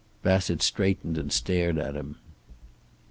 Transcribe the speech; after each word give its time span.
Bassett 0.23 0.63
straightened 0.63 1.15
and 1.19 1.31
stared 1.31 1.77
at 1.77 1.93
him. 1.93 2.15